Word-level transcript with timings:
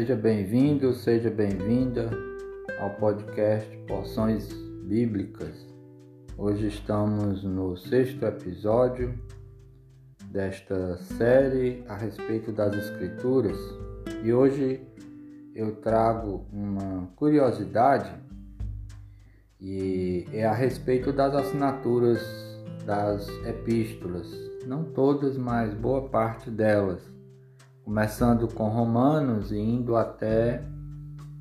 Seja 0.00 0.16
bem-vindo, 0.16 0.94
seja 0.94 1.28
bem-vinda 1.28 2.08
ao 2.80 2.88
podcast 2.94 3.68
Porções 3.86 4.50
Bíblicas. 4.84 5.66
Hoje 6.38 6.68
estamos 6.68 7.44
no 7.44 7.76
sexto 7.76 8.24
episódio 8.24 9.14
desta 10.24 10.96
série 10.96 11.84
a 11.86 11.98
respeito 11.98 12.50
das 12.50 12.74
Escrituras. 12.76 13.58
E 14.24 14.32
hoje 14.32 14.80
eu 15.54 15.76
trago 15.76 16.46
uma 16.50 17.06
curiosidade 17.14 18.10
e 19.60 20.24
é 20.32 20.46
a 20.46 20.54
respeito 20.54 21.12
das 21.12 21.34
assinaturas 21.34 22.22
das 22.86 23.28
epístolas, 23.44 24.26
não 24.66 24.82
todas, 24.82 25.36
mas 25.36 25.74
boa 25.74 26.08
parte 26.08 26.50
delas 26.50 27.19
começando 27.90 28.46
com 28.46 28.68
Romanos 28.68 29.50
e 29.50 29.58
indo 29.58 29.96
até 29.96 30.62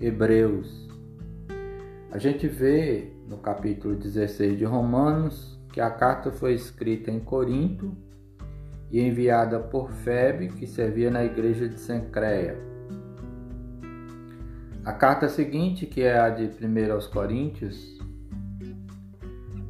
Hebreus. 0.00 0.88
A 2.10 2.16
gente 2.16 2.48
vê 2.48 3.12
no 3.28 3.36
capítulo 3.36 3.94
16 3.94 4.56
de 4.56 4.64
Romanos 4.64 5.60
que 5.70 5.82
a 5.82 5.90
carta 5.90 6.32
foi 6.32 6.54
escrita 6.54 7.10
em 7.10 7.20
Corinto 7.20 7.94
e 8.90 9.02
enviada 9.02 9.60
por 9.60 9.90
Febe, 9.90 10.48
que 10.48 10.66
servia 10.66 11.10
na 11.10 11.22
igreja 11.22 11.68
de 11.68 11.78
Sencreia. 11.78 12.56
A 14.82 14.94
carta 14.94 15.28
seguinte, 15.28 15.84
que 15.84 16.00
é 16.00 16.18
a 16.18 16.30
de 16.30 16.44
1 16.44 16.90
aos 16.90 17.06
Coríntios, 17.06 17.98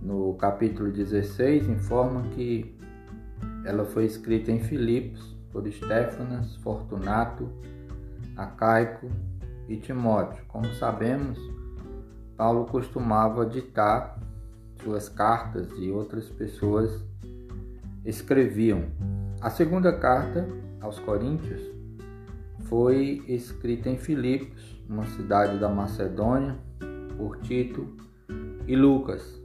no 0.00 0.34
capítulo 0.34 0.92
16, 0.92 1.68
informa 1.68 2.22
que 2.28 2.78
ela 3.64 3.84
foi 3.84 4.04
escrita 4.04 4.52
em 4.52 4.60
Filipos 4.60 5.39
por 5.52 5.66
Estéfanas, 5.66 6.56
Fortunato, 6.56 7.48
Acaico 8.36 9.08
e 9.68 9.76
Timóteo. 9.76 10.44
Como 10.48 10.66
sabemos, 10.74 11.38
Paulo 12.36 12.66
costumava 12.66 13.44
ditar 13.44 14.18
suas 14.82 15.08
cartas 15.08 15.68
e 15.78 15.90
outras 15.90 16.28
pessoas 16.28 17.04
escreviam. 18.04 18.84
A 19.40 19.50
segunda 19.50 19.92
carta 19.92 20.46
aos 20.80 20.98
Coríntios 20.98 21.60
foi 22.62 23.22
escrita 23.26 23.90
em 23.90 23.98
Filipos, 23.98 24.80
uma 24.88 25.04
cidade 25.04 25.58
da 25.58 25.68
Macedônia, 25.68 26.56
por 27.16 27.36
Tito 27.38 27.86
e 28.66 28.74
Lucas. 28.74 29.38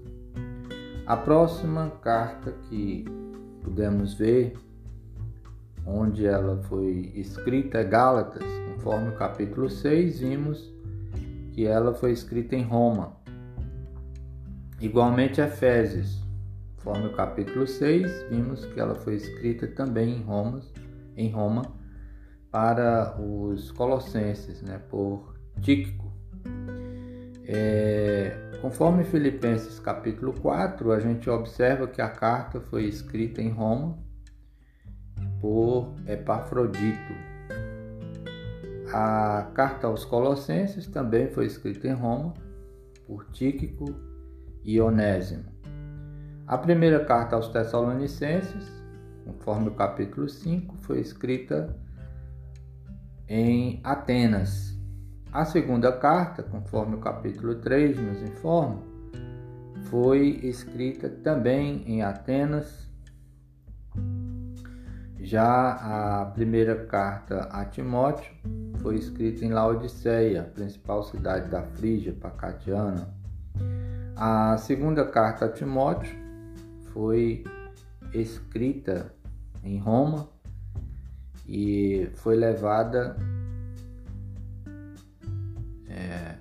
A 1.06 1.18
próxima 1.18 1.90
carta 2.02 2.52
que 2.70 3.06
podemos 3.64 4.14
ver 4.14 4.56
onde 5.86 6.26
ela 6.26 6.58
foi 6.64 7.12
escrita, 7.16 7.80
é 7.80 7.84
Gálatas, 7.84 8.44
conforme 8.74 9.10
o 9.10 9.16
capítulo 9.16 9.70
6, 9.70 10.20
vimos 10.20 10.74
que 11.54 11.66
ela 11.66 11.94
foi 11.94 12.12
escrita 12.12 12.56
em 12.56 12.64
Roma. 12.64 13.16
Igualmente 14.82 15.40
Efésios, 15.40 16.24
conforme 16.76 17.08
o 17.08 17.14
capítulo 17.14 17.68
6, 17.68 18.26
vimos 18.30 18.66
que 18.66 18.80
ela 18.80 18.96
foi 18.96 19.16
escrita 19.16 19.68
também 19.68 20.18
em 20.18 20.22
Roma, 20.24 20.62
em 21.16 21.30
Roma 21.30 21.62
para 22.52 23.16
os 23.22 23.72
colossenses, 23.72 24.62
né, 24.62 24.80
por 24.90 25.36
Tíquico. 25.62 26.12
É, 27.48 28.36
conforme 28.62 29.04
Filipenses 29.04 29.80
capítulo 29.80 30.34
4, 30.42 30.92
a 30.92 31.00
gente 31.00 31.30
observa 31.30 31.88
que 31.88 32.02
a 32.02 32.10
carta 32.10 32.60
foi 32.60 32.86
escrita 32.86 33.42
em 33.42 33.50
Roma 33.50 34.05
por 35.46 35.94
Epafrodito. 36.08 37.14
A 38.92 39.52
carta 39.54 39.86
aos 39.86 40.04
Colossenses 40.04 40.88
também 40.88 41.28
foi 41.28 41.46
escrita 41.46 41.88
em 41.88 41.94
Roma 41.94 42.34
por 43.06 43.26
Tíquico 43.26 43.86
e 44.64 44.82
Onésimo. 44.82 45.46
A 46.48 46.58
primeira 46.58 47.06
carta 47.06 47.36
aos 47.36 47.50
Tessalonicenses, 47.50 48.72
conforme 49.24 49.68
o 49.68 49.76
capítulo 49.76 50.28
5, 50.28 50.78
foi 50.78 51.00
escrita 51.00 51.78
em 53.28 53.80
Atenas. 53.84 54.76
A 55.32 55.46
segunda 55.46 55.92
carta, 55.92 56.42
conforme 56.42 56.96
o 56.96 57.00
capítulo 57.00 57.54
3 57.54 58.00
nos 58.00 58.20
informa, 58.24 58.82
foi 59.92 60.40
escrita 60.42 61.08
também 61.08 61.84
em 61.86 62.02
Atenas 62.02 62.85
já 65.26 66.22
a 66.22 66.26
primeira 66.28 66.86
carta 66.86 67.50
a 67.52 67.66
Timóteo 67.66 68.32
foi 68.78 68.96
escrita 68.96 69.44
em 69.44 69.50
Laodiceia, 69.50 70.44
principal 70.54 71.04
cidade 71.04 71.50
da 71.50 71.64
Frígia 71.64 72.14
Pacatiana. 72.14 73.10
A 74.16 74.56
segunda 74.58 75.04
carta 75.04 75.46
a 75.46 75.50
Timóteo 75.50 76.16
foi 76.94 77.44
escrita 78.14 79.12
em 79.64 79.80
Roma 79.80 80.30
e 81.48 82.08
foi 82.14 82.36
levada 82.36 83.18
é, 85.90 86.36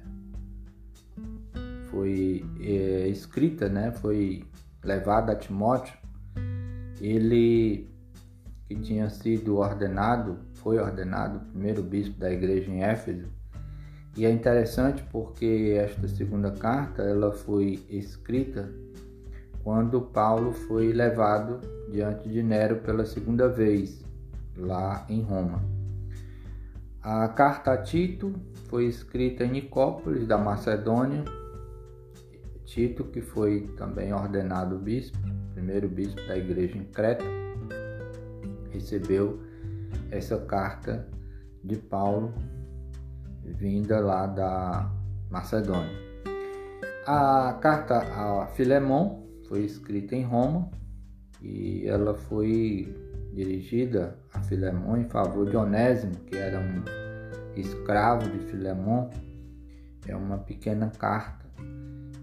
foi 1.90 2.44
é, 2.60 3.08
escrita, 3.08 3.66
né? 3.66 3.92
Foi 3.92 4.44
levada 4.82 5.32
a 5.32 5.36
Timóteo. 5.36 5.96
Ele 7.00 7.93
que 8.66 8.74
tinha 8.74 9.08
sido 9.10 9.56
ordenado, 9.58 10.38
foi 10.54 10.78
ordenado 10.78 11.40
primeiro 11.50 11.82
bispo 11.82 12.18
da 12.18 12.30
igreja 12.30 12.70
em 12.70 12.82
Éfeso. 12.82 13.28
E 14.16 14.24
é 14.24 14.30
interessante 14.30 15.02
porque 15.10 15.76
esta 15.76 16.06
segunda 16.08 16.52
carta 16.52 17.02
ela 17.02 17.32
foi 17.32 17.84
escrita 17.88 18.70
quando 19.62 20.00
Paulo 20.00 20.52
foi 20.52 20.92
levado 20.92 21.60
diante 21.90 22.28
de 22.28 22.42
Nero 22.42 22.76
pela 22.76 23.04
segunda 23.04 23.48
vez, 23.48 24.04
lá 24.56 25.04
em 25.08 25.22
Roma. 25.22 25.62
A 27.02 27.28
carta 27.28 27.72
a 27.72 27.78
Tito 27.78 28.34
foi 28.68 28.86
escrita 28.86 29.44
em 29.44 29.52
Nicópolis, 29.52 30.26
da 30.26 30.38
Macedônia. 30.38 31.24
Tito, 32.64 33.04
que 33.04 33.20
foi 33.20 33.68
também 33.76 34.12
ordenado 34.12 34.78
bispo, 34.78 35.18
primeiro 35.52 35.88
bispo 35.88 36.20
da 36.26 36.36
igreja 36.36 36.78
em 36.78 36.84
Creta 36.84 37.43
recebeu 38.74 39.40
essa 40.10 40.38
carta 40.38 41.08
de 41.62 41.76
Paulo 41.76 42.34
vinda 43.42 44.00
lá 44.00 44.26
da 44.26 44.90
Macedônia. 45.30 46.04
A 47.06 47.58
carta 47.60 47.98
a 47.98 48.46
Filemon 48.48 49.24
foi 49.48 49.64
escrita 49.64 50.16
em 50.16 50.22
Roma 50.22 50.70
e 51.42 51.86
ela 51.86 52.14
foi 52.14 52.94
dirigida 53.34 54.18
a 54.32 54.40
Filemon 54.42 54.96
em 54.98 55.04
favor 55.04 55.48
de 55.48 55.56
Onésimo, 55.56 56.14
que 56.26 56.36
era 56.36 56.58
um 56.58 56.82
escravo 57.58 58.28
de 58.30 58.38
Filemon. 58.46 59.10
É 60.06 60.16
uma 60.16 60.38
pequena 60.38 60.90
carta 60.98 61.44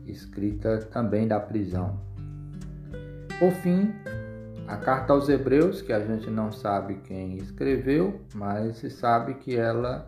escrita 0.06 0.78
também 0.78 1.28
da 1.28 1.40
prisão. 1.40 2.00
Por 3.40 3.52
fim, 3.52 3.92
a 4.72 4.78
carta 4.78 5.12
aos 5.12 5.28
Hebreus, 5.28 5.82
que 5.82 5.92
a 5.92 6.00
gente 6.00 6.30
não 6.30 6.50
sabe 6.50 6.96
quem 7.04 7.36
escreveu, 7.36 8.22
mas 8.34 8.78
se 8.78 8.90
sabe 8.90 9.34
que 9.34 9.54
ela 9.54 10.08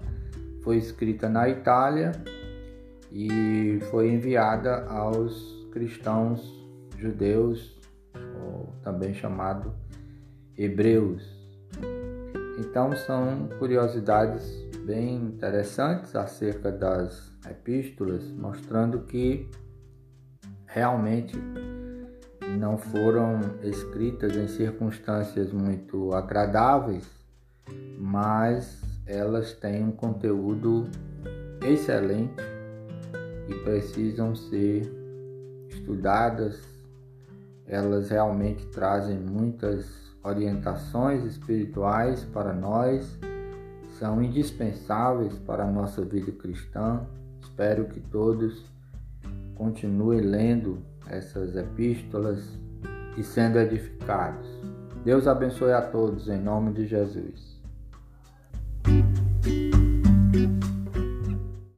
foi 0.62 0.78
escrita 0.78 1.28
na 1.28 1.50
Itália 1.50 2.14
e 3.12 3.78
foi 3.92 4.10
enviada 4.10 4.86
aos 4.86 5.68
cristãos 5.70 6.66
judeus, 6.98 7.78
ou 8.42 8.74
também 8.82 9.14
chamado 9.14 9.74
hebreus. 10.58 11.30
Então 12.58 12.96
são 12.96 13.50
curiosidades 13.60 14.66
bem 14.86 15.16
interessantes 15.16 16.16
acerca 16.16 16.72
das 16.72 17.34
epístolas, 17.50 18.32
mostrando 18.32 19.00
que 19.02 19.52
realmente 20.66 21.38
não 22.58 22.78
foram 22.78 23.40
escritas 23.64 24.36
em 24.36 24.48
circunstâncias 24.48 25.52
muito 25.52 26.14
agradáveis, 26.14 27.10
mas 27.98 28.82
elas 29.06 29.54
têm 29.54 29.84
um 29.84 29.92
conteúdo 29.92 30.88
excelente 31.62 32.42
e 33.48 33.56
precisam 33.64 34.36
ser 34.36 34.92
estudadas. 35.70 36.62
Elas 37.66 38.10
realmente 38.10 38.66
trazem 38.68 39.18
muitas 39.18 39.86
orientações 40.24 41.24
espirituais 41.26 42.24
para 42.26 42.54
nós, 42.54 43.18
são 44.00 44.22
indispensáveis 44.22 45.38
para 45.40 45.64
a 45.64 45.72
nossa 45.72 46.04
vida 46.04 46.32
cristã. 46.32 47.06
Espero 47.42 47.86
que 47.86 48.00
todos 48.00 48.73
continuem 49.56 50.22
lendo 50.22 50.80
essas 51.08 51.56
epístolas 51.56 52.58
e 53.18 53.24
sendo 53.24 53.60
edificados. 53.60 54.48
Deus 55.04 55.28
abençoe 55.28 55.74
a 55.74 55.82
todos 55.82 56.30
em 56.30 56.40
nome 56.40 56.74
de 56.74 56.88
Jesus. 56.88 57.53